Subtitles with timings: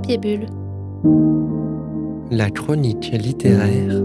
[0.00, 0.46] Papier Bulle.
[2.30, 4.02] La chronique littéraire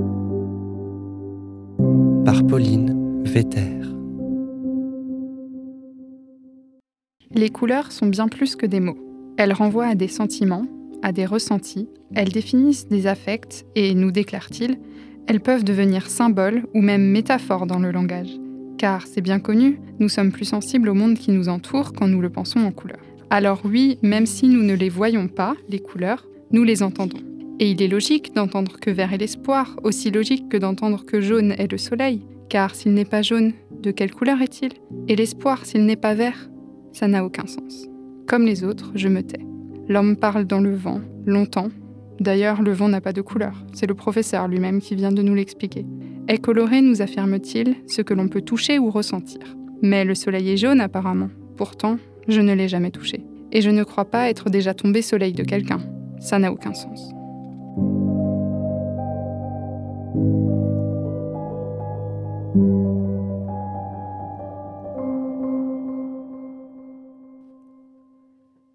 [2.25, 3.79] par Pauline Vetter.
[7.31, 8.97] Les couleurs sont bien plus que des mots.
[9.37, 10.65] Elles renvoient à des sentiments,
[11.01, 14.77] à des ressentis, elles définissent des affects et, nous déclare-t-il,
[15.27, 18.37] elles peuvent devenir symboles ou même métaphores dans le langage.
[18.77, 22.19] Car, c'est bien connu, nous sommes plus sensibles au monde qui nous entoure quand nous
[22.19, 23.14] le pensons en couleurs.
[23.29, 27.19] Alors oui, même si nous ne les voyons pas, les couleurs, nous les entendons.
[27.59, 31.53] Et il est logique d'entendre que vert est l'espoir, aussi logique que d'entendre que jaune
[31.57, 32.21] est le soleil.
[32.49, 34.73] Car s'il n'est pas jaune, de quelle couleur est-il?
[35.07, 36.49] Et l'espoir, s'il n'est pas vert?
[36.91, 37.87] Ça n'a aucun sens.
[38.27, 39.45] Comme les autres, je me tais.
[39.87, 41.69] L'homme parle dans le vent, longtemps.
[42.19, 43.63] D'ailleurs, le vent n'a pas de couleur.
[43.73, 45.85] C'est le professeur lui-même qui vient de nous l'expliquer.
[46.27, 49.41] Est coloré, nous affirme-t-il, ce que l'on peut toucher ou ressentir.
[49.81, 51.29] Mais le soleil est jaune apparemment.
[51.55, 51.97] Pourtant,
[52.27, 53.23] je ne l'ai jamais touché.
[53.51, 55.81] Et je ne crois pas être déjà tombé soleil de quelqu'un.
[56.19, 57.11] Ça n'a aucun sens.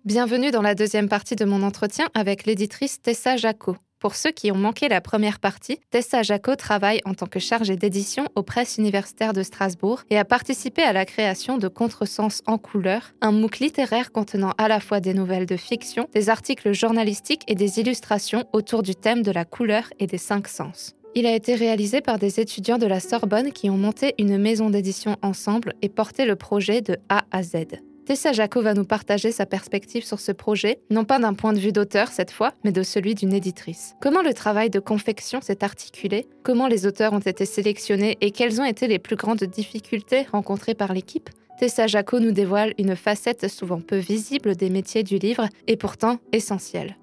[0.04, 3.76] Bienvenue dans la deuxième partie de mon entretien avec l'éditrice Tessa Jaco.
[4.00, 7.76] Pour ceux qui ont manqué la première partie, Tessa Jaco travaille en tant que chargée
[7.76, 12.56] d'édition aux presses universitaires de Strasbourg et a participé à la création de Contresens en
[12.56, 17.42] couleur, un MOOC littéraire contenant à la fois des nouvelles de fiction, des articles journalistiques
[17.46, 20.94] et des illustrations autour du thème de la couleur et des cinq sens.
[21.14, 24.70] Il a été réalisé par des étudiants de la Sorbonne qui ont monté une maison
[24.70, 27.66] d'édition ensemble et porté le projet de A à Z.
[28.10, 31.60] Tessa Jaco va nous partager sa perspective sur ce projet, non pas d'un point de
[31.60, 33.94] vue d'auteur cette fois, mais de celui d'une éditrice.
[34.00, 36.26] Comment le travail de confection s'est articulé?
[36.42, 40.74] Comment les auteurs ont été sélectionnés et quelles ont été les plus grandes difficultés rencontrées
[40.74, 41.30] par l'équipe?
[41.60, 46.18] Tessa Jaco nous dévoile une facette souvent peu visible des métiers du livre et pourtant
[46.32, 46.96] essentielle.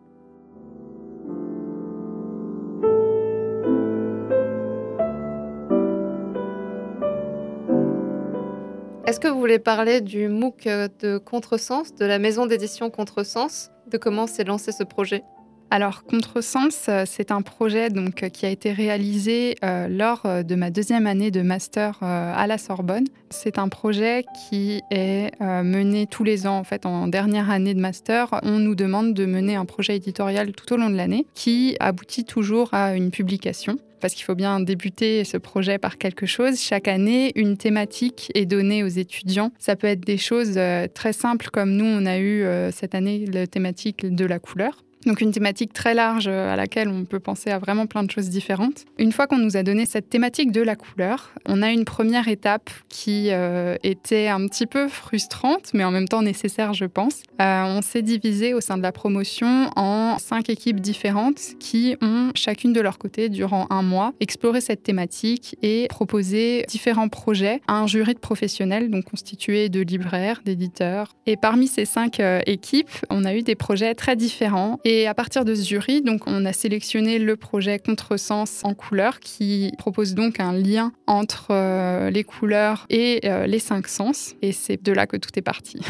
[9.18, 10.68] Est-ce que vous voulez parler du MOOC
[11.00, 15.24] de Contresens, de la maison d'édition Contresens, de comment s'est lancé ce projet?
[15.72, 20.54] Alors, Contresens, euh, c'est un projet donc, euh, qui a été réalisé euh, lors de
[20.54, 23.06] ma deuxième année de master à la Sorbonne.
[23.32, 26.60] C'est un projet qui est mené tous les ans.
[26.60, 30.52] En fait, en dernière année de master, on nous demande de mener un projet éditorial
[30.52, 34.60] tout au long de l'année qui aboutit toujours à une publication parce qu'il faut bien
[34.60, 36.60] débuter ce projet par quelque chose.
[36.60, 39.52] Chaque année, une thématique est donnée aux étudiants.
[39.60, 40.60] Ça peut être des choses
[40.94, 44.84] très simples comme nous, on a eu cette année la thématique de la couleur.
[45.06, 48.12] Donc une thématique très large euh, à laquelle on peut penser à vraiment plein de
[48.12, 48.86] choses différentes.
[48.98, 52.28] Une fois qu'on nous a donné cette thématique de la couleur, on a une première
[52.28, 57.22] étape qui euh, était un petit peu frustrante, mais en même temps nécessaire, je pense.
[57.40, 62.32] Euh, on s'est divisé au sein de la promotion en cinq équipes différentes qui ont
[62.36, 67.76] chacune de leur côté, durant un mois, exploré cette thématique et proposé différents projets à
[67.76, 71.16] un jury de professionnels, donc constitué de libraires, d'éditeurs.
[71.28, 75.44] Et parmi ces cinq équipes, on a eu des projets très différents et à partir
[75.44, 80.40] de ce jury, donc, on a sélectionné le projet Contresens en couleurs qui propose donc
[80.40, 84.36] un lien entre euh, les couleurs et euh, les cinq sens.
[84.42, 85.82] Et c'est de là que tout est parti.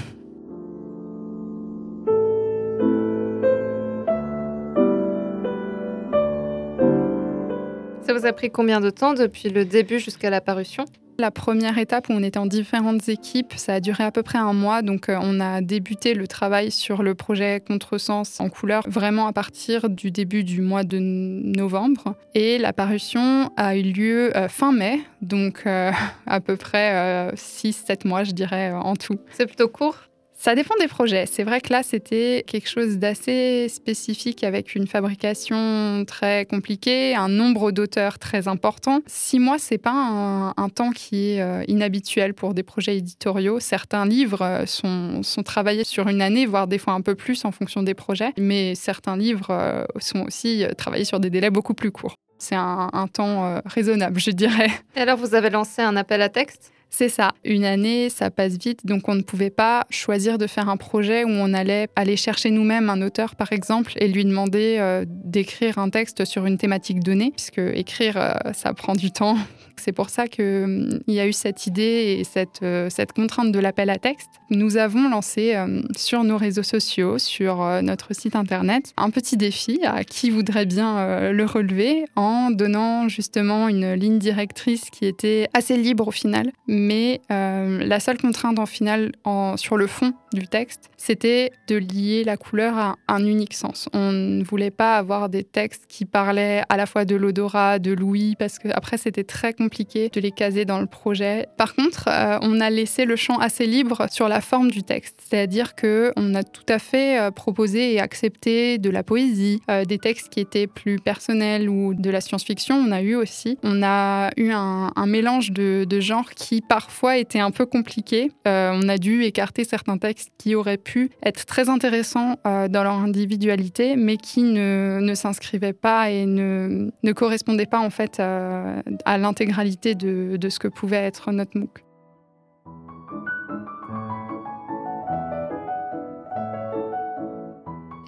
[8.01, 10.85] Ça vous a pris combien de temps depuis le début jusqu'à la parution?
[11.19, 14.37] La première étape où on était en différentes équipes, ça a duré à peu près
[14.37, 14.81] un mois.
[14.81, 19.33] Donc euh, on a débuté le travail sur le projet Contresens en couleur vraiment à
[19.33, 22.15] partir du début du mois de novembre.
[22.35, 25.91] Et la parution a eu lieu euh, fin mai, donc euh,
[26.27, 29.19] à peu près 6-7 mois je dirais en tout.
[29.31, 30.06] C'est plutôt court?
[30.39, 31.25] Ça dépend des projets.
[31.25, 37.27] C'est vrai que là, c'était quelque chose d'assez spécifique avec une fabrication très compliquée, un
[37.27, 39.01] nombre d'auteurs très important.
[39.07, 43.59] Six mois, c'est pas un, temps qui est euh, inhabituel pour des projets éditoriaux.
[43.59, 47.51] Certains livres euh, sont, travaillés sur une année, voire des fois un peu plus en
[47.51, 51.91] fonction des projets, mais certains livres euh, sont aussi travaillés sur des délais beaucoup plus
[51.91, 52.15] courts.
[52.37, 54.69] C'est un, un temps raisonnable, je dirais.
[54.95, 56.71] Et alors, vous avez lancé un appel à texte?
[56.89, 57.33] C'est ça.
[57.43, 61.23] Une année, ça passe vite, donc on ne pouvait pas choisir de faire un projet
[61.23, 65.77] où on allait aller chercher nous-mêmes un auteur, par exemple, et lui demander euh, d'écrire
[65.77, 69.37] un texte sur une thématique donnée, puisque écrire, euh, ça prend du temps.
[69.79, 73.59] C'est pour ça qu'il hum, y a eu cette idée et euh, cette contrainte de
[73.59, 74.29] l'appel à texte.
[74.49, 75.55] Nous avons lancé
[75.95, 81.31] sur nos réseaux sociaux, sur notre site internet, un petit défi à qui voudrait bien
[81.31, 87.21] le relever en donnant justement une ligne directrice qui était assez libre au final mais
[87.31, 89.11] euh, la seule contrainte en finale
[89.55, 93.89] sur le fond du texte, c'était de lier la couleur à un unique sens.
[93.93, 97.91] On ne voulait pas avoir des textes qui parlaient à la fois de l'odorat, de
[97.91, 101.47] l'ouïe, parce que après c'était très compliqué de les caser dans le projet.
[101.57, 105.21] Par contre, euh, on a laissé le champ assez libre sur la forme du texte,
[105.27, 109.97] c'est-à-dire que on a tout à fait euh, proposé et accepté de la poésie, des
[109.97, 112.75] textes qui étaient plus personnels ou de la science-fiction.
[112.75, 117.39] On a eu aussi, on a eu un, mélange de, de genres qui parfois était
[117.39, 118.31] un peu compliqué.
[118.47, 122.83] Euh, on a dû écarter certains textes qui auraient pu être très intéressants euh, dans
[122.83, 128.81] leur individualité, mais qui ne, ne s'inscrivaient pas et ne, correspondaient pas en fait euh,
[129.05, 131.86] à l'intégralité de, de ce que pouvait être notre MOOC.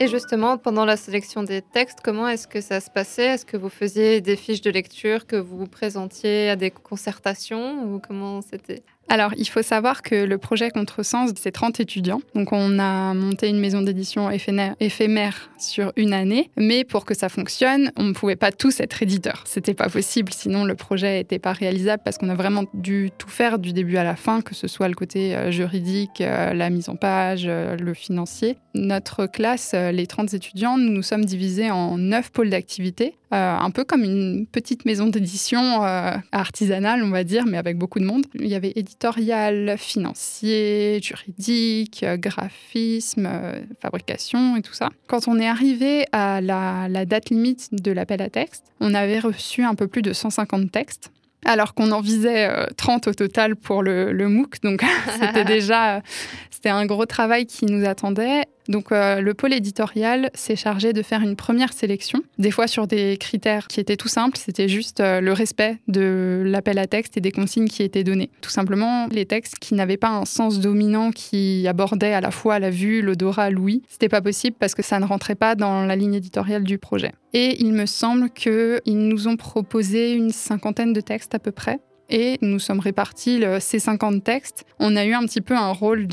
[0.01, 3.25] Et justement, pendant la sélection des textes, comment est-ce que ça se passait?
[3.25, 7.99] Est-ce que vous faisiez des fiches de lecture que vous présentiez à des concertations ou
[7.99, 8.83] comment c'était?
[9.09, 12.21] Alors, il faut savoir que le projet Contresens, c'est 30 étudiants.
[12.35, 16.51] Donc, on a monté une maison d'édition éphémère sur une année.
[16.57, 19.43] Mais pour que ça fonctionne, on ne pouvait pas tous être éditeurs.
[19.45, 23.29] C'était pas possible, sinon le projet n'était pas réalisable parce qu'on a vraiment dû tout
[23.29, 26.69] faire du début à la fin, que ce soit le côté euh, juridique, euh, la
[26.69, 28.57] mise en page, euh, le financier.
[28.75, 33.15] Notre classe, les 30 étudiants, nous nous sommes divisés en 9 pôles d'activité.
[33.31, 35.83] un peu comme une petite maison d'édition
[36.31, 38.25] artisanale, on va dire, mais avec beaucoup de monde.
[38.35, 44.89] Il y avait éditorial, financier, juridique, euh, graphisme, euh, fabrication et tout ça.
[45.07, 49.63] Quand on est arrivé à la, date limite de l'appel à texte, on avait reçu
[49.63, 51.11] un peu plus de 150 textes
[51.45, 54.61] alors qu'on en visait 30 euh, au total pour le, le MOOC.
[54.63, 54.83] Donc
[55.21, 56.01] c'était déjà
[56.49, 58.43] c'était un gros travail qui nous attendait.
[58.69, 62.85] Donc euh, le pôle éditorial s'est chargé de faire une première sélection, des fois sur
[62.85, 67.17] des critères qui étaient tout simples, c'était juste euh, le respect de l'appel à texte
[67.17, 68.29] et des consignes qui étaient données.
[68.41, 72.59] Tout simplement les textes qui n'avaient pas un sens dominant qui abordait à la fois
[72.59, 75.95] la vue, l'odorat, l'ouïe, c'était pas possible parce que ça ne rentrait pas dans la
[75.95, 77.11] ligne éditoriale du projet.
[77.33, 81.79] Et il me semble qu'ils nous ont proposé une cinquantaine de textes à peu près
[82.09, 84.65] et nous sommes répartis ces 50 textes.
[84.79, 86.07] On a eu un petit peu un rôle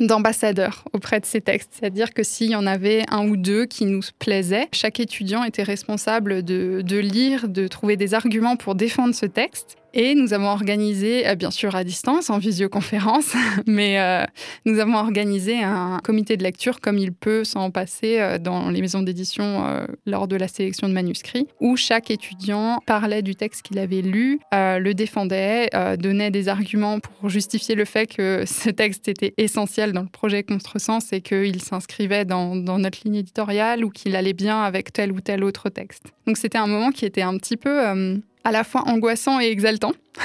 [0.00, 3.86] d'ambassadeur auprès de ces textes, c'est-à-dire que s'il y en avait un ou deux qui
[3.86, 9.14] nous plaisaient, chaque étudiant était responsable de, de lire, de trouver des arguments pour défendre
[9.14, 13.32] ce texte et nous avons organisé, euh, bien sûr à distance, en visioconférence,
[13.66, 14.24] mais euh,
[14.66, 18.80] nous avons organisé un comité de lecture comme il peut s'en passer euh, dans les
[18.80, 19.64] maisons d'édition
[20.04, 24.40] lors de la sélection de manuscrits, où chaque étudiant parlait du texte qu'il avait lu,
[24.52, 25.68] le défendait,
[25.98, 30.42] donnait des arguments pour justifier le fait que ce texte était essentiel dans le projet
[30.42, 35.12] Contresens et qu'il s'inscrivait dans, dans notre ligne éditoriale ou qu'il allait bien avec tel
[35.12, 36.06] ou tel autre texte.
[36.26, 39.92] Donc c'était un moment qui était un petit peu à la fois angoissant et exaltant.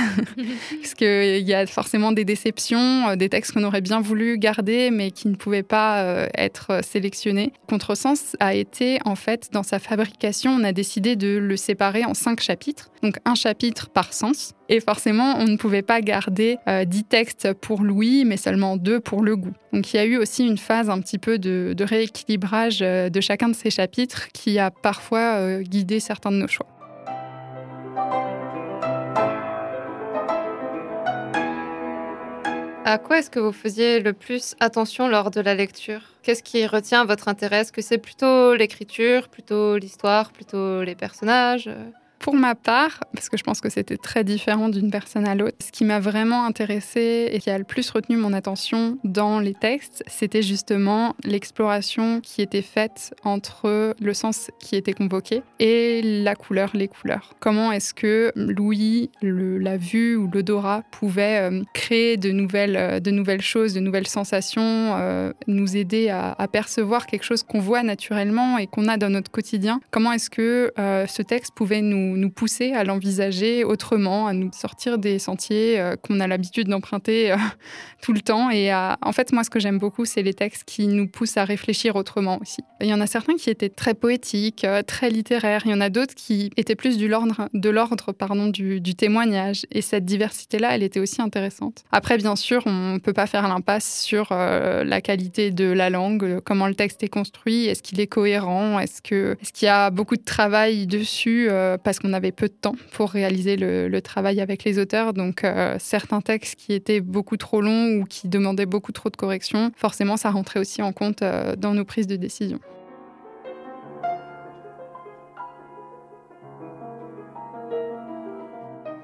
[0.81, 4.91] Parce qu'il y a forcément des déceptions, euh, des textes qu'on aurait bien voulu garder,
[4.91, 7.53] mais qui ne pouvaient pas euh, être sélectionnés.
[7.67, 12.13] Contresens a été, en fait, dans sa fabrication, on a décidé de le séparer en
[12.13, 12.91] cinq chapitres.
[13.01, 14.53] Donc un chapitre par sens.
[14.67, 18.99] Et forcément, on ne pouvait pas garder euh, dix textes pour l'ouïe, mais seulement deux
[18.99, 19.53] pour le goût.
[19.73, 23.21] Donc il y a eu aussi une phase un petit peu de, de rééquilibrage de
[23.21, 26.67] chacun de ces chapitres qui a parfois guidé certains de nos choix.
[32.91, 36.01] À quoi est-ce que vous faisiez le plus attention lors de la lecture?
[36.23, 37.57] Qu'est-ce qui retient votre intérêt?
[37.57, 41.69] Est-ce que c'est plutôt l'écriture, plutôt l'histoire, plutôt les personnages?
[42.19, 45.57] Pour ma part, parce que je pense que c'était très différent d'une personne à l'autre,
[45.65, 49.53] ce qui m'a vraiment intéressée et qui a le plus retenu mon attention dans les
[49.53, 56.35] textes, c'était justement l'exploration qui était faite entre le sens qui était convoqué et la
[56.35, 57.33] couleur, les couleurs.
[57.39, 63.11] Comment est-ce que l'ouïe, la vue ou l'odorat pouvaient euh, créer de nouvelles, euh, de
[63.11, 64.61] nouvelles choses, de nouvelles sensations,
[64.97, 69.29] euh, nous aider à, percevoir quelque chose qu'on voit naturellement et qu'on a dans notre
[69.29, 69.79] quotidien?
[69.91, 74.97] Comment est-ce que ce texte pouvait nous nous, pousser à l'envisager autrement, à nous sortir
[74.97, 77.37] des sentiers euh, qu'on a l'habitude d'emprunter euh,
[78.01, 78.49] tout le temps.
[78.49, 81.45] Et en fait, moi, ce que j'aime beaucoup, c'est les textes qui nous poussent à
[81.45, 82.61] réfléchir autrement aussi.
[82.81, 85.63] Il y en a certains qui étaient très poétiques, euh, très littéraires.
[85.65, 88.13] Il y en a d'autres qui étaient plus du l'ordre, de l'ordre
[88.51, 89.65] du, témoignage.
[89.71, 91.83] Et cette diversité-là, elle était aussi intéressante.
[91.91, 96.39] Après, bien sûr, on ne peut pas faire l'impasse sur la qualité de la langue,
[96.43, 100.23] comment le texte est construit, est-ce qu'il est cohérent, est-ce qu'il y a beaucoup de
[100.23, 101.49] travail dessus
[101.83, 105.13] parce qu'on avait peu de temps pour réaliser le, travail avec les auteurs.
[105.13, 109.17] Donc, euh, certains textes qui étaient beaucoup trop longs ou qui demandaient beaucoup trop de
[109.17, 112.59] corrections, forcément, ça rentrait aussi en compte euh, dans nos prises de décision.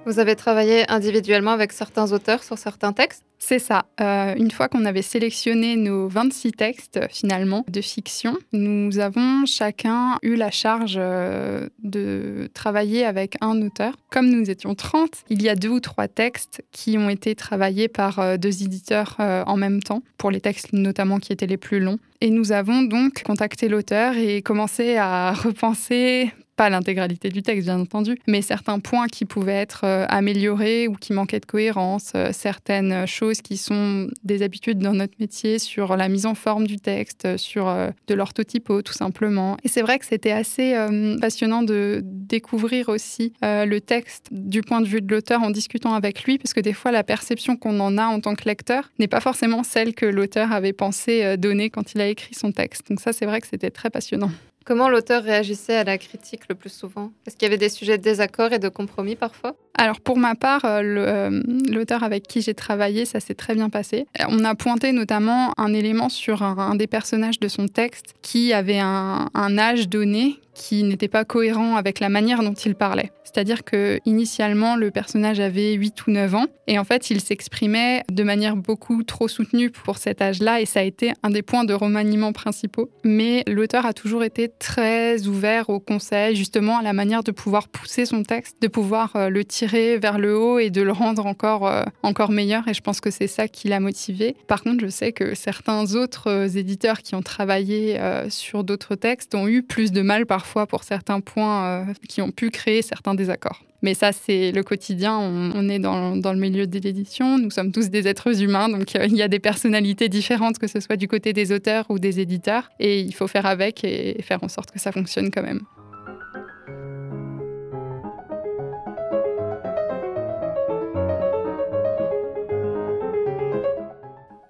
[0.05, 3.85] Vous avez travaillé individuellement avec certains auteurs sur certains textes c'est ça.
[4.01, 10.17] Euh, une fois qu'on avait sélectionné nos 26 textes finalement de fiction, nous avons chacun
[10.23, 13.93] eu la charge euh, de travailler avec un auteur.
[14.09, 17.87] Comme nous étions 30, il y a deux ou trois textes qui ont été travaillés
[17.87, 21.79] par euh, deux éditeurs en même temps, pour les textes notamment qui étaient les plus
[21.79, 21.99] longs.
[22.21, 27.79] Et nous avons donc contacté l'auteur et commencé à repenser pas l'intégralité du texte, bien
[27.79, 32.29] entendu, mais certains points qui pouvaient être euh, améliorés ou qui manquaient de cohérence, euh,
[32.31, 36.77] certaines choses qui sont des habitudes dans notre métier sur la mise en forme du
[36.77, 39.57] texte, euh, sur de l'orthotypo, tout simplement.
[39.63, 40.75] Et c'est vrai que c'était assez
[41.19, 46.23] passionnant de découvrir aussi le texte du point de vue de l'auteur en discutant avec
[46.23, 49.07] lui, parce que des fois, la perception qu'on en a en tant que lecteur n'est
[49.07, 52.89] pas forcément celle que l'auteur avait pensé donner quand il a écrit son texte.
[52.89, 54.31] Donc ça, c'est vrai que c'était très passionnant.
[54.65, 57.11] Comment l'auteur réagissait à la critique le plus souvent?
[57.27, 59.55] Est-ce qu'il y avait des sujets de désaccord et de compromis parfois?
[59.77, 63.69] Alors pour ma part, euh, euh, l'auteur avec qui j'ai travaillé, ça s'est très bien
[63.69, 64.07] passé.
[64.27, 68.79] On a pointé notamment un élément sur un, des personnages de son texte qui avait
[68.79, 73.11] un, un âge donné qui n'était pas cohérent avec la manière dont il parlait.
[73.23, 78.03] C'est-à-dire que initialement le personnage avait 8 ou 9 ans et en fait il s'exprimait
[78.09, 81.65] de manière beaucoup trop soutenue pour cet âge-là et ça a été un des points
[81.65, 82.89] de remaniement principaux.
[83.03, 87.67] Mais l'auteur a toujours été très ouvert au conseil, justement à la manière de pouvoir
[87.67, 91.25] pousser son texte, de pouvoir euh, le tirer vers le haut et de le rendre
[91.25, 94.37] encore, euh, encore meilleur et je pense que c'est ça qui l'a motivé.
[94.47, 99.35] Par contre, je sais que certains autres euh, éditeurs qui ont travaillé sur d'autres textes
[99.35, 102.81] ont eu plus de mal parfois fois pour certains points euh, qui ont pu créer
[102.81, 103.61] certains désaccords.
[103.81, 105.17] Mais ça, c'est le quotidien.
[105.17, 107.37] On, est dans, le milieu de l'édition.
[107.37, 108.67] Nous sommes tous des êtres humains.
[108.69, 111.85] Donc, euh, il y a des personnalités différentes, que ce soit du côté des auteurs
[111.89, 112.69] ou des éditeurs.
[112.79, 115.61] Et il faut faire avec et faire en sorte que ça fonctionne quand même.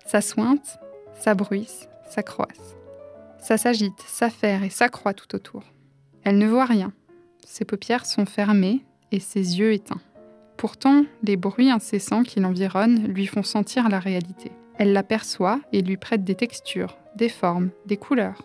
[0.05, 0.79] Ça sointe,
[1.19, 2.77] ça bruisse, ça croisse.
[3.37, 5.63] Ça s'agite, s'affaire et s'accroît tout autour.
[6.25, 6.91] Elle ne voit rien.
[7.45, 10.01] Ses paupières sont fermées et ses yeux éteints.
[10.57, 14.51] Pourtant, les bruits incessants qui l'environnent lui font sentir la réalité.
[14.79, 18.41] Elle l'aperçoit et lui prête des textures, des formes, des couleurs.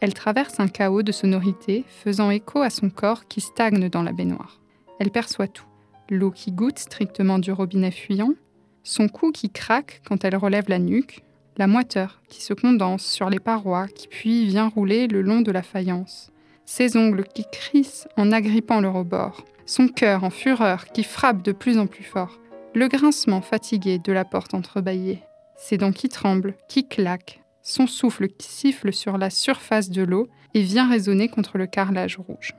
[0.00, 4.12] Elle traverse un chaos de sonorités faisant écho à son corps qui stagne dans la
[4.12, 4.60] baignoire.
[5.00, 5.64] Elle perçoit tout.
[6.10, 8.34] L'eau qui goutte strictement du robinet fuyant,
[8.82, 11.22] son cou qui craque quand elle relève la nuque,
[11.56, 15.52] la moiteur qui se condense sur les parois qui puis vient rouler le long de
[15.52, 16.31] la faïence,
[16.64, 21.52] ses ongles qui crissent en agrippant le rebord, son cœur en fureur qui frappe de
[21.52, 22.38] plus en plus fort,
[22.74, 25.22] le grincement fatigué de la porte entrebâillée,
[25.56, 30.28] ses dents qui tremblent, qui claquent, son souffle qui siffle sur la surface de l'eau
[30.54, 32.54] et vient résonner contre le carrelage rouge.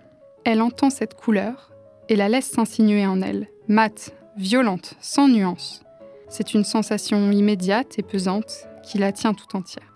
[0.46, 1.72] Elle entend cette couleur
[2.10, 5.84] et la laisse s'insinuer en elle, mate, violente, sans nuance.
[6.30, 9.94] C'est une sensation immédiate et pesante qui la tient tout entière.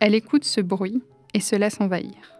[0.00, 1.02] Elle écoute ce bruit
[1.34, 2.34] et se laisse envahir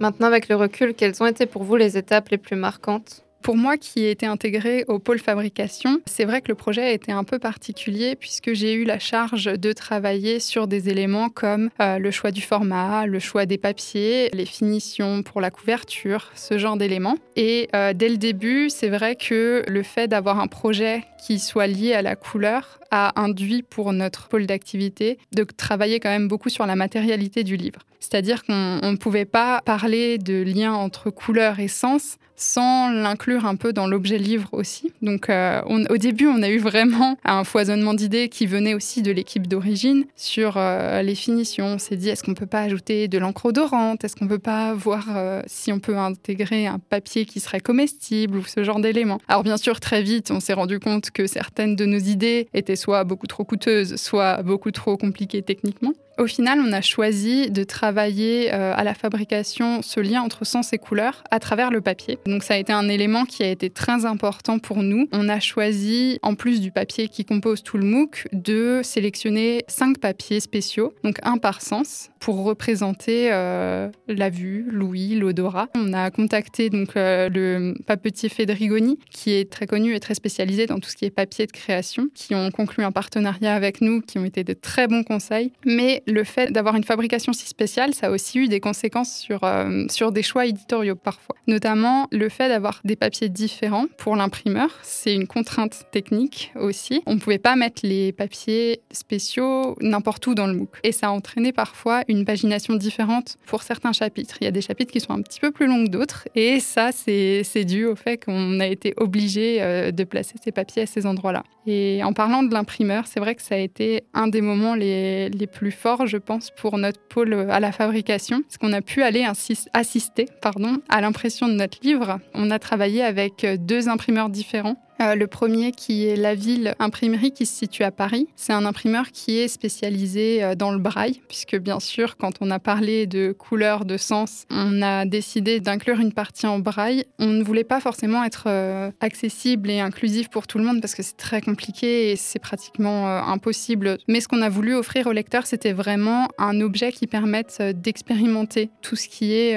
[0.00, 3.27] Maintenant, avec le recul, quelles ont été pour vous les étapes les plus marquantes?
[3.42, 6.92] Pour moi qui ai été intégrée au pôle fabrication, c'est vrai que le projet a
[6.92, 11.70] été un peu particulier puisque j'ai eu la charge de travailler sur des éléments comme
[11.80, 16.58] euh, le choix du format, le choix des papiers, les finitions pour la couverture, ce
[16.58, 17.16] genre d'éléments.
[17.36, 21.66] Et euh, dès le début, c'est vrai que le fait d'avoir un projet qui soit
[21.66, 26.48] lié à la couleur a induit pour notre pôle d'activité de travailler quand même beaucoup
[26.48, 27.80] sur la matérialité du livre.
[28.00, 33.56] C'est-à-dire qu'on ne pouvait pas parler de lien entre couleur et sens sans l'inclure un
[33.56, 34.92] peu dans l'objet livre aussi.
[35.02, 39.10] Donc euh, au début, on a eu vraiment un foisonnement d'idées qui venait aussi de
[39.10, 41.66] l'équipe d'origine sur euh, les finitions.
[41.66, 44.04] On s'est dit, est-ce qu'on peut pas ajouter de l'encre odorante?
[44.04, 48.38] Est-ce qu'on peut pas voir euh, si on peut intégrer un papier qui serait comestible
[48.38, 49.18] ou ce genre d'éléments?
[49.26, 52.76] Alors bien sûr, très vite, on s'est rendu compte que certaines de nos idées étaient
[52.76, 55.92] soit beaucoup trop coûteuses, soit beaucoup trop compliquées techniquement.
[56.18, 60.72] Au final, on a choisi de travailler euh, à la fabrication ce lien entre sens
[60.72, 62.18] et couleur à travers le papier.
[62.26, 65.08] Donc ça a été un élément qui a été très important pour nous.
[65.12, 69.98] On a choisi, en plus du papier qui compose tout le MOOC, de sélectionner cinq
[69.98, 75.68] papiers spéciaux, donc un par sens, pour représenter euh, la vue, l'ouïe, l'odorat.
[75.74, 80.66] On a contacté donc euh, le papetier Fedrigoni, qui est très connu et très spécialisé
[80.66, 84.00] dans tout ce qui est papier de création, qui ont conclu un partenariat avec nous,
[84.00, 85.52] qui ont été de très bons conseils.
[85.64, 89.44] Mais le fait d'avoir une fabrication si spéciale ça a aussi eu des conséquences sur,
[89.44, 91.36] euh, sur des choix éditoriaux parfois.
[91.46, 97.02] Notamment le fait d'avoir des papiers différents pour l'imprimeur, c'est une contrainte technique aussi.
[97.06, 100.70] On ne pouvait pas mettre les papiers spéciaux n'importe où dans le MOOC.
[100.82, 104.36] Et ça a entraîné parfois une pagination différente pour certains chapitres.
[104.40, 106.28] Il y a des chapitres qui sont un petit peu plus longs que d'autres.
[106.34, 110.82] Et ça, c'est dû au fait qu'on a été obligé euh, de placer ces papiers
[110.82, 111.44] à ces endroits-là.
[111.66, 115.28] Et en parlant de l'imprimeur, c'est vrai que ça a été un des moments les,
[115.28, 119.02] les, plus forts, je pense, pour notre pôle à la fabrication, parce qu'on a pu
[119.02, 119.26] aller
[119.74, 122.20] assister pardon, à l'impression de notre livre.
[122.34, 127.30] On a travaillé avec deux imprimeurs différents euh, le premier qui est La Ville Imprimerie
[127.32, 128.28] qui se situe à Paris.
[128.36, 132.50] C'est un imprimeur qui est spécialisé euh, dans le braille, puisque bien sûr, quand on
[132.50, 137.04] a parlé de couleurs, de sens, on a décidé d'inclure une partie en braille.
[137.18, 140.94] On ne voulait pas forcément être euh, accessible et inclusif pour tout le monde parce
[140.94, 143.98] que c'est très compliqué et c'est pratiquement impossible.
[144.08, 148.70] Mais ce qu'on a voulu offrir au lecteur, c'était vraiment un objet qui permette d'expérimenter
[148.82, 149.54] tout ce qui est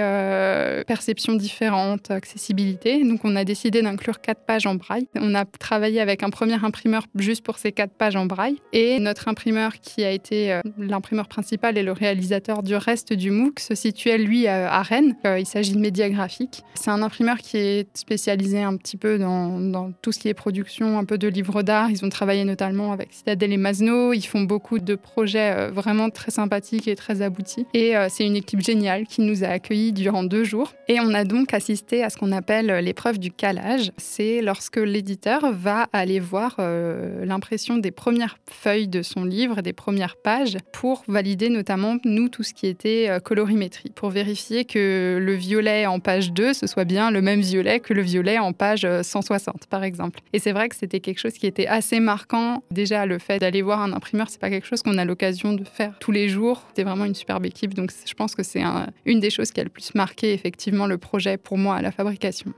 [0.86, 3.03] perception différente, accessibilité.
[3.03, 5.07] Donc on a décidé d'inclure quatre pages en braille.
[5.36, 8.58] A travaillé avec un premier imprimeur juste pour ces quatre pages en braille.
[8.74, 13.32] Et notre imprimeur, qui a été euh, l'imprimeur principal et le réalisateur du reste du
[13.32, 15.16] MOOC, se situait lui à Rennes.
[15.26, 16.64] Euh, il s'agit de Média Graphique.
[16.76, 20.98] C'est un imprimeur qui est spécialisé un petit peu dans, tout ce qui est production,
[20.98, 21.90] un peu de livres d'art.
[21.90, 24.14] Ils ont travaillé notamment avec Citadel et Masno.
[24.14, 27.66] Ils font beaucoup de projets euh, vraiment très sympathiques et très aboutis.
[27.74, 30.74] Et c'est une équipe géniale qui nous a accueillis durant deux jours.
[30.88, 33.92] Et on a donc assisté à ce qu'on appelle l'épreuve du calage.
[33.98, 39.74] C'est lorsque l'éditeur va aller voir euh, l'impression des premières feuilles de son livre, des
[39.74, 45.20] premières pages, pour valider notamment, nous, tout ce qui était euh, colorimétrie, pour vérifier que
[45.22, 48.54] le violet en page 2, ce soit bien le même violet que le violet en
[48.54, 50.20] page 160, euh, par exemple.
[50.34, 52.63] Et c'est vrai que c'était quelque chose qui était assez marquant.
[52.72, 55.63] Déjà, le fait d'aller voir un imprimeur, c'est pas quelque chose qu'on a l'occasion de
[55.63, 56.63] faire tous les jours.
[56.70, 58.63] C'était vraiment une superbe équipe, donc je pense que c'est
[59.06, 61.92] une des choses qui a le plus marqué effectivement le projet pour moi à la
[61.92, 62.54] fabrication.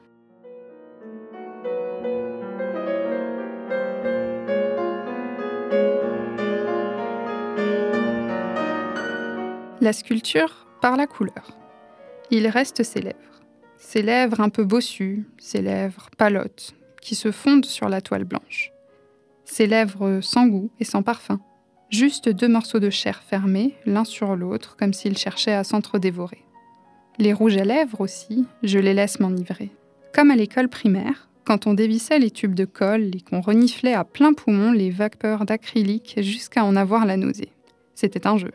[9.83, 11.59] La sculpture par la couleur.
[12.31, 13.41] Il reste ses lèvres.
[13.75, 18.71] Ses lèvres un peu bossues, ses lèvres palotes, qui se fondent sur la toile blanche.
[19.43, 21.41] Ses lèvres sans goût et sans parfum.
[21.89, 26.45] Juste deux morceaux de chair fermés, l'un sur l'autre, comme s'ils cherchaient à s'entre-dévorer.
[27.19, 29.69] Les rouges à lèvres aussi, je les laisse m'enivrer.
[30.15, 34.05] Comme à l'école primaire, quand on dévissait les tubes de colle et qu'on reniflait à
[34.05, 37.51] plein poumon les vapeurs d'acrylique jusqu'à en avoir la nausée.
[37.95, 38.53] C'était un jeu.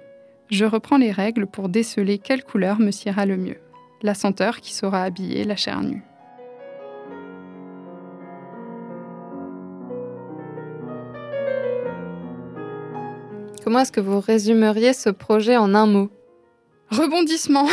[0.51, 3.59] Je reprends les règles pour déceler quelle couleur me siera le mieux.
[4.01, 6.03] La senteur qui saura habiller la chair nue.
[13.63, 16.11] Comment est-ce que vous résumeriez ce projet en un mot?
[16.91, 17.69] Rebondissement.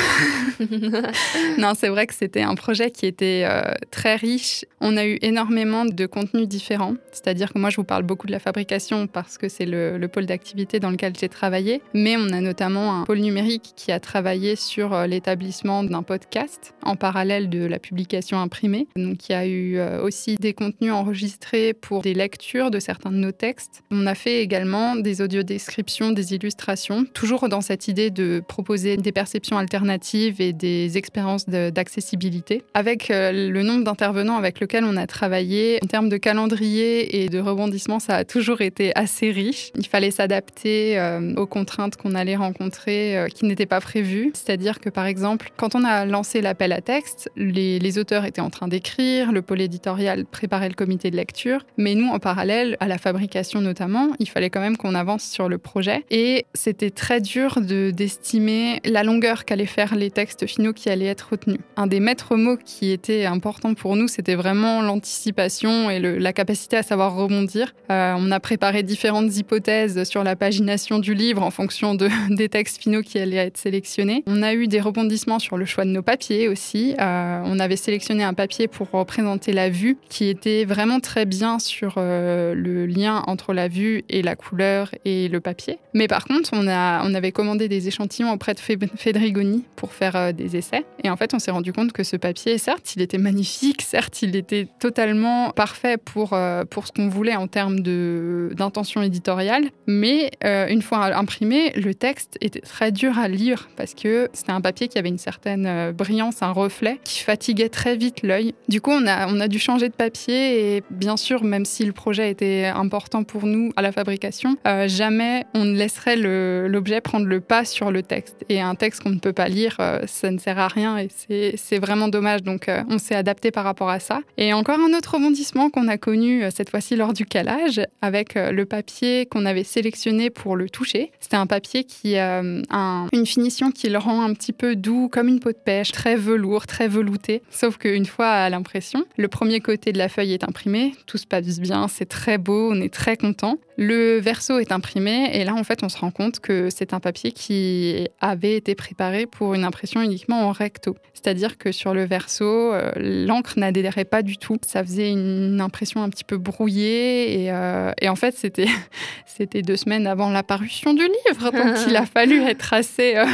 [1.57, 4.65] non, c'est vrai que c'était un projet qui était euh, très riche.
[4.81, 6.95] On a eu énormément de contenus différents.
[7.13, 10.25] C'est-à-dire que moi, je vous parle beaucoup de la fabrication parce que c'est le, pôle
[10.25, 11.81] d'activité dans lequel j'ai travaillé.
[11.93, 16.73] Mais on a notamment un pôle numérique qui a travaillé sur euh, l'établissement d'un podcast
[16.83, 18.87] en parallèle de la publication imprimée.
[18.97, 23.11] Donc, il y a eu euh, aussi des contenus enregistrés pour des lectures de certains
[23.11, 23.81] de nos textes.
[23.91, 29.11] On a fait également des audiodescriptions, des illustrations, toujours dans cette idée de proposer des
[29.11, 32.63] perceptions alternatives et des expériences d'accessibilité.
[32.73, 37.29] Avec euh, le nombre d'intervenants avec lequel on a travaillé, en termes de calendrier et
[37.29, 39.71] de rebondissement, ça a toujours été assez riche.
[39.75, 44.31] Il fallait s'adapter euh, aux contraintes qu'on allait rencontrer euh, qui n'étaient pas prévues.
[44.33, 48.49] C'est-à-dire que, par exemple, quand on a lancé l'appel à texte, les, auteurs étaient en
[48.49, 52.87] train d'écrire, le pôle éditorial préparait le comité de lecture, mais nous, en parallèle, à
[52.87, 56.03] la fabrication notamment, il fallait quand même qu'on avance sur le projet.
[56.09, 61.27] Et c'était très dur d'estimer la longueur qu'allaient faire les textes finaux qui allaient être
[61.31, 61.59] retenus.
[61.75, 66.77] Un des maîtres mots qui était important pour nous, c'était vraiment l'anticipation et la capacité
[66.77, 67.73] à savoir rebondir.
[67.91, 72.47] Euh, on a préparé différentes hypothèses sur la pagination du livre en fonction de, des
[72.47, 74.23] textes finaux qui allaient être sélectionnés.
[74.27, 76.95] On a eu des rebondissements sur le choix de nos papiers aussi.
[76.97, 81.59] Euh, on avait sélectionné un papier pour représenter la vue qui était vraiment très bien
[81.59, 85.79] sur euh, le lien entre la vue et la couleur et le papier.
[85.93, 88.59] Mais par contre, on, avait commandé des échantillons auprès de
[88.95, 90.85] Fedrigoni pour faire euh, des essais.
[91.03, 94.21] Et en fait, on s'est rendu compte que ce papier, certes, il était magnifique, certes,
[94.21, 100.31] il était totalement parfait pour, euh, pour ce qu'on voulait en termes d'intention éditoriale, mais
[100.43, 104.61] euh, une fois imprimé, le texte était très dur à lire parce que c'était un
[104.61, 108.53] papier qui avait une certaine brillance, un reflet qui fatiguait très vite l'œil.
[108.67, 111.85] Du coup, on a, on a dû changer de papier et bien sûr, même si
[111.85, 117.25] le projet était important pour nous à la fabrication, jamais on ne laisserait l'objet prendre
[117.25, 118.45] le pas sur le texte.
[118.49, 121.79] Et un texte qu'on ne peut pas lire, ça ne sert à rien et c'est
[121.79, 122.43] vraiment dommage.
[122.43, 124.21] Donc on s'est adapté par rapport à ça.
[124.37, 128.65] Et encore un autre rebondissement qu'on a connu cette fois-ci lors du calage avec le
[128.65, 131.11] papier qu'on avait sélectionné pour le toucher.
[131.19, 135.27] C'était un papier qui a une finition qui le rend un petit peu doux comme
[135.27, 137.41] une peau de pêche, très velours, très velouté.
[137.49, 141.25] Sauf qu'une fois à l'impression, le premier côté de la feuille est imprimé, tout se
[141.25, 143.57] passe bien, c'est très beau, on est très content.
[143.77, 147.01] Le verso est imprimé et là en fait on se rend compte que c'est un
[147.01, 150.95] papier qui avait été préparé pour une impression uniquement en recto.
[151.13, 154.57] C'est-à-dire que sur le verso, euh, l'encre n'adhérait pas du tout.
[154.65, 158.67] Ça faisait une impression un petit peu brouillée et, euh, et en fait c'était
[159.27, 163.25] c'était deux semaines avant l'apparition du livre, donc il a fallu être assez euh,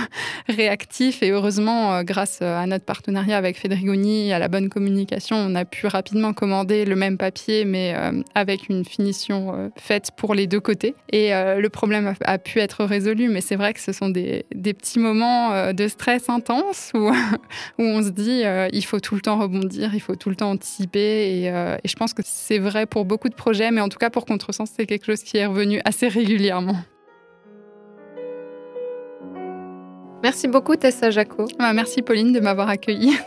[0.50, 5.64] réactif et heureusement grâce à notre partenariat avec Fedrigoni, à la bonne communication, on a
[5.64, 7.96] pu rapidement commander le même papier mais
[8.36, 10.96] avec une finition faite pour les deux côtés.
[11.12, 15.00] Et le problème a, pu être résolu, mais c'est vrai que ce sont des, petits
[15.00, 17.10] moments euh, de stress intense où,
[17.80, 20.36] où on se dit euh, il faut tout le temps rebondir, il faut tout le
[20.36, 21.00] temps anticiper.
[21.00, 24.10] Et, et je pense que c'est vrai pour beaucoup de projets, mais en tout cas
[24.10, 26.78] pour Contresens, c'est quelque chose qui est revenu assez régulièrement.
[30.24, 31.48] Merci beaucoup Tessa Jaco.
[31.58, 33.18] Bah, merci Pauline de m'avoir accueillie.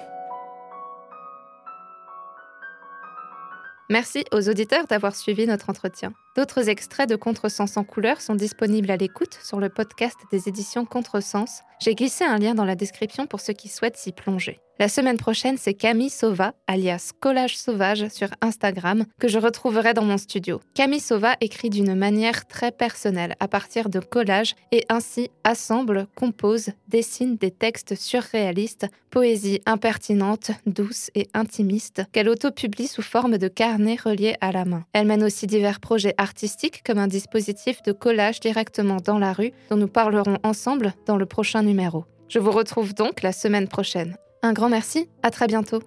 [3.90, 6.14] Merci aux auditeurs d'avoir suivi notre entretien.
[6.36, 10.84] D'autres extraits de Contresens en couleur sont disponibles à l'écoute sur le podcast des éditions
[10.84, 11.62] Contresens.
[11.78, 14.58] J'ai glissé un lien dans la description pour ceux qui souhaitent s'y plonger.
[14.80, 20.02] La semaine prochaine, c'est Camille Sauva, alias Collage Sauvage sur Instagram, que je retrouverai dans
[20.02, 20.60] mon studio.
[20.74, 26.70] Camille Sauva écrit d'une manière très personnelle, à partir de collages, et ainsi assemble, compose,
[26.88, 33.98] dessine des textes surréalistes, poésie impertinente, douce et intimiste, qu'elle autopublie sous forme de carnets
[34.02, 34.84] reliés à la main.
[34.92, 39.52] Elle mène aussi divers projets artistique comme un dispositif de collage directement dans la rue
[39.70, 42.04] dont nous parlerons ensemble dans le prochain numéro.
[42.28, 44.16] Je vous retrouve donc la semaine prochaine.
[44.42, 45.80] Un grand merci, à très bientôt.